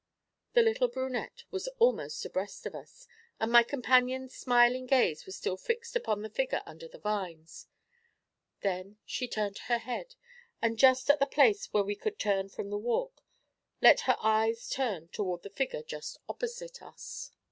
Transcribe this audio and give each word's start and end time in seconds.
The 0.53 0.63
little 0.63 0.87
brunette 0.87 1.43
was 1.51 1.67
almost 1.77 2.25
abreast 2.25 2.65
of 2.65 2.73
us, 2.73 3.07
and 3.39 3.51
my 3.51 3.61
companion's 3.61 4.33
smiling 4.33 4.87
gaze 4.87 5.27
was 5.27 5.35
still 5.35 5.57
fixed 5.57 5.95
upon 5.95 6.23
the 6.23 6.29
figure 6.31 6.63
under 6.65 6.87
the 6.87 6.97
vines; 6.97 7.67
then 8.61 8.97
she 9.05 9.27
turned 9.27 9.59
her 9.67 9.77
head, 9.77 10.15
and, 10.59 10.79
just 10.79 11.07
at 11.11 11.19
the 11.19 11.27
place 11.27 11.67
where 11.71 11.83
we 11.83 11.95
could 11.95 12.17
turn 12.17 12.49
from 12.49 12.71
the 12.71 12.79
walk, 12.79 13.21
let 13.79 13.99
her 14.09 14.17
eyes 14.23 14.67
turn 14.71 15.09
toward 15.09 15.43
the 15.43 15.51
figure 15.51 15.83
just 15.83 16.17
opposite 16.27 16.81
us. 16.81 17.29